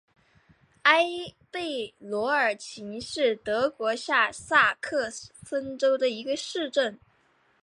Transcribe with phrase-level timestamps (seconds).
[0.81, 1.05] 埃
[1.51, 6.97] 贝罗尔岑是德国下萨克森州的一个市镇。